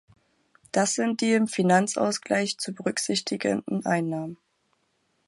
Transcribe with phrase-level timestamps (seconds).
[0.71, 4.39] Das sind die im Finanzausgleich zu berücksichtigenden Einnahmen.